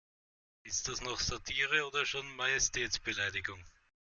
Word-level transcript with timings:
Ist 0.63 0.87
das 0.87 1.01
noch 1.01 1.19
Satire 1.19 1.85
oder 1.87 2.07
schon 2.07 2.25
Majestätsbeleidigung? 2.35 3.63